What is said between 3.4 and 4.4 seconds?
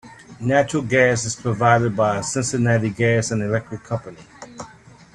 Electric Company.